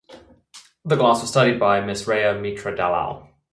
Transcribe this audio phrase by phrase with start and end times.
[0.83, 2.07] The glass was studied by Ms.
[2.07, 3.29] Rhea Mitra-Dalal.